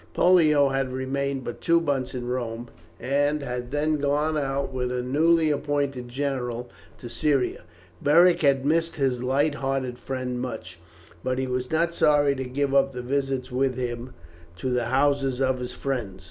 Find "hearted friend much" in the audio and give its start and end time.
9.53-10.79